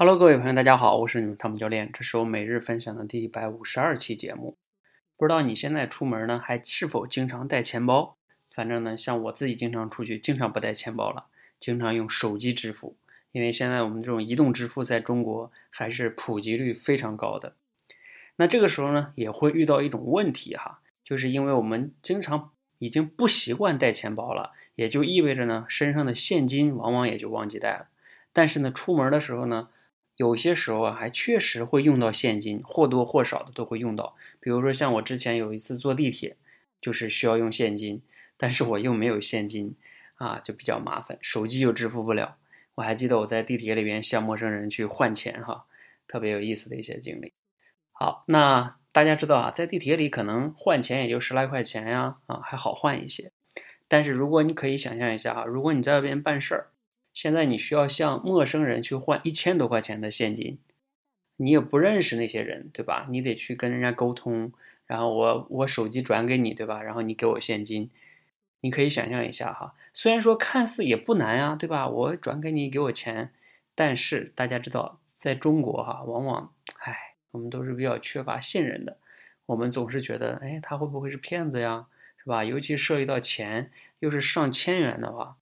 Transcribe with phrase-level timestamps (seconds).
[0.00, 4.56] Hello，各位朋友，大家好，我是你们汤姆教练，这是我每日分享的第一百五十二期节目。
[5.16, 8.16] 不知道你现在出门呢，还是否经常带钱包？
[8.54, 11.24] 反正呢，像我自己经常出去，经常不带钱包了，
[11.58, 12.94] 经常用手机支付，
[13.32, 17.56] 因为现在我们这种移动支付在中国还是普及率非常高的。
[18.36, 27.88] 那这个时候呢，也会遇到一种问题哈，就是因为我们经常已经不习惯带钱包了，也就意味着呢，身上的现金往往也就忘记带了。
[28.32, 29.70] 但是呢，出门的时候呢，
[30.18, 34.16] 有些时候啊，还确实会用到现金，或多或少的都会用到。
[34.40, 36.36] 比如说像我之前有一次坐地铁，
[36.80, 38.02] 就是需要用现金，
[38.36, 39.76] 但是我又没有现金，
[40.16, 42.36] 啊，就比较麻烦，手机又支付不了。
[42.74, 45.66] 我还记得我在地铁里边向陌生人去换钱，哈，
[46.08, 47.32] 特别有意思的一些经历。
[47.92, 53.30] 好，那大家知道啊，在地铁里可能换钱也就十来块钱呀，啊，还好换一些。
[53.86, 56.70] 但是如果你可以想象一下啊，如果你在外边办事儿，
[57.18, 60.60] 现在你需要向陌生人去换一千多块钱的现金，
[61.36, 63.08] 你也不认识那些人，对吧？
[63.10, 64.52] 你得去跟人家沟通，
[64.86, 66.80] 然后我我手机转给你，对吧？
[66.80, 67.90] 然后你给我现金，
[68.60, 69.74] 你可以想象一下哈。
[69.92, 71.88] 虽然说看似也不难呀，对吧？
[71.88, 73.32] 我转给你，给我钱，
[73.74, 76.52] 但是大家知道，在中国哈，往往，
[76.84, 78.96] 唉，我们都是比较缺乏信任的，
[79.46, 81.88] 我们总是觉得，哎，他会不会是骗子呀，
[82.18, 82.44] 是吧？
[82.44, 85.36] 尤其涉及到钱，又是上千元的话。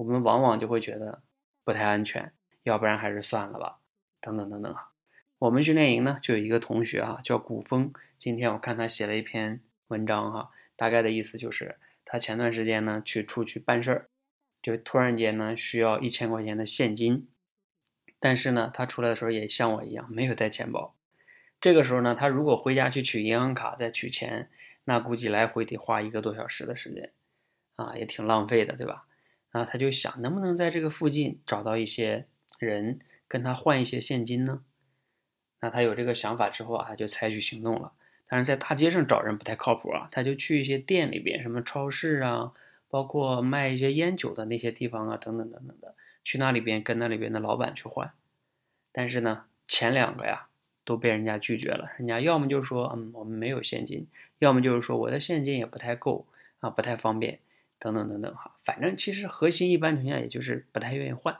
[0.00, 1.20] 我们往往就会觉得
[1.62, 3.80] 不太安全，要不然还是算了吧，
[4.18, 4.92] 等等等等哈。
[5.38, 7.92] 我们训练营呢就有一个同学哈，叫古风。
[8.18, 14.08] 今天我看他写了一篇文章哈，大概的意思就是他前段时间呢去出去办事儿，
[14.62, 17.28] 就突然间呢需要一千块钱的现金，
[18.18, 20.94] 但是呢他出来的时候也像我一样没有带钱包。
[21.60, 24.48] 这个时候呢，他如果回家去取银行卡再取钱，
[24.84, 27.12] 那估计来回得花一个多小时的时间，
[27.76, 29.04] 啊，也挺浪费的，对吧？
[29.50, 32.26] 然后他就想，能不能在这个附近找到一些
[32.58, 34.62] 人跟他换一些现金呢？
[35.60, 37.92] 那他有这个想法之后啊，他就采取行动了。
[38.26, 42.52] 但是在大街上找人不太靠谱啊，他就去一些店里边，什么超市啊，
[42.88, 48.12] 包括卖一些烟酒的那些地方啊，等等等等的，去那里边跟那里边的老板去换。
[48.92, 50.46] 但是呢，前两个呀
[50.84, 54.06] 都被人家拒绝了，人家要么就说，嗯，我们没有现金，
[54.38, 56.24] 要么就是说我的现金也不太够
[56.60, 57.40] 啊，不太方便。
[57.80, 61.36] 等等等等哈，反正其实核心一般情况下也就是不太愿意换。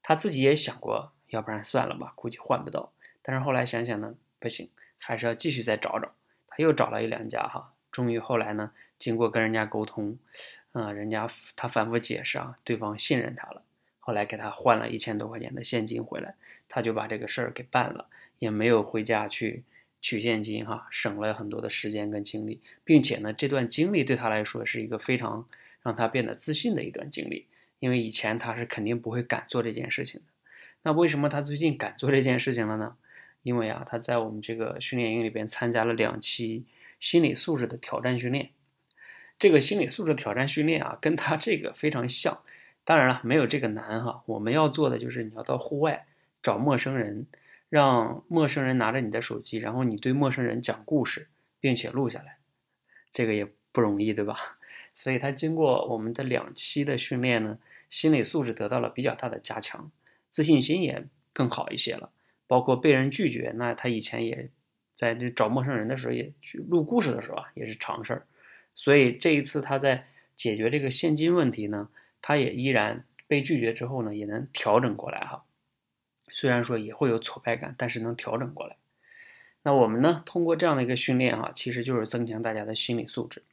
[0.00, 2.92] 他自己也想过，要不然算了吧，估计换不到。
[3.20, 6.12] 但是后来想想呢，不行，还是要继续再找找。
[6.46, 10.16] 他又找了一两家哈，终于后来呢，经过跟人家沟通，
[10.72, 13.62] 啊，人家他反复解释啊，对方信任他了，
[13.98, 16.36] 后来给他换了一千多块钱的现金回来，
[16.68, 18.06] 他就把这个事儿给办了，
[18.38, 19.64] 也没有回家去。
[20.04, 25.48] 取现金哈，省了很多的时间跟精力，并且呢，这段经历对他来说是一个非常
[25.80, 27.46] 让他变得自信的一段经历。
[27.78, 30.26] 因为以前他是肯定不会敢做这件事情的。
[30.82, 32.96] 那为什么他最近敢做这件事情了呢？
[33.42, 36.66] 因为啊，他在我们这个训练营里边参加了两期
[37.00, 38.50] 心理素质的挑战训练。
[39.38, 42.40] 这个心理素质挑战训练啊，跟他这个非常像。
[42.84, 44.22] 当然了，没有这个难哈。
[44.26, 46.04] 我们要做的就是你要到户外
[46.42, 47.26] 找陌生人。
[47.74, 51.26] 让陌生人拿着你的手机，然后你对陌生人讲故事，
[51.58, 52.38] 并且录下来，
[53.10, 54.36] 这个也不容易，对吧？
[54.94, 57.58] 所以他经过我们的两期的训练呢，
[57.90, 59.90] 心理素质得到了比较大的加强，
[60.30, 62.12] 自信心也更好一些了。
[62.46, 64.48] 包括被人拒绝，那他以前也
[64.94, 68.24] 在这找陌生人的时候，也去录故事的时候啊，也是常事儿。
[68.76, 71.88] 所以这一次他在解决这个现金问题呢，
[72.22, 75.44] 他也依然被拒绝之后呢，也能调整过来哈。
[76.34, 78.76] 虽然说也会有挫败感，但是能调整过来。
[79.62, 83.44] 那我们呢，通过这样的一个训练哈，其实就是增强大家的心理素质。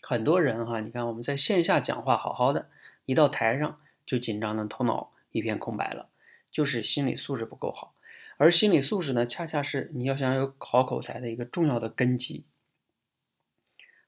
[0.00, 2.70] 很多人哈，你看我们在线下讲话好好的，
[3.04, 6.08] 一到台上就紧张的头脑一片空白了，
[6.50, 7.94] 就是心理素质不够好。
[8.38, 12.46] 而心理素质呢，恰恰是你要想有好口才的一个重要的根基。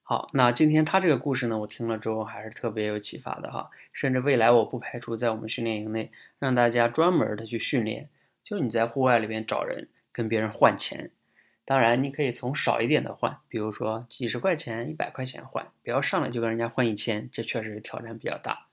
[0.09, 3.71] 好，那今天他这个故事呢，我听了之后还是特别有启发的哈。
[3.93, 8.09] 甚至未来我不排除在我们训练营内让大家专门的去训练，
[8.45, 11.11] 就你在户外里边找人跟别人换钱。
[11.65, 18.69] 当然，你可以从少一点的换，比如说几十块钱、一百块钱换，不要上来就跟人家换一千，这确实挑战比较大。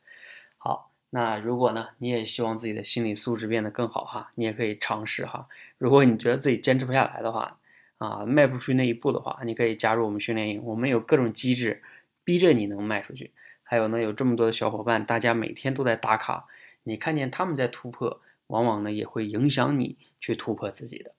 [0.59, 5.47] 好，那如果呢，你也希望自己的心理素质变得更好哈，你也可以尝试哈。
[5.79, 7.57] 如果你觉得自己坚持不下来的话，
[8.03, 11.81] 啊，迈不出去那一步的话，你可以加入我们训练营，我们有各种机制，
[12.25, 13.31] 逼着你能迈出去。
[13.63, 16.47] 还有呢，有这么多的小伙伴，大家每天都在打卡，
[16.83, 21.15] 你看见他们在突破，往往呢也会影响你去突破自己的。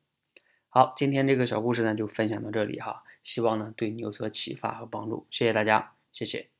[0.69, 6.54] 好，今天这个小故事呢就分享到这里哈，希望呢对你有所启发和帮助，谢谢大家，谢谢。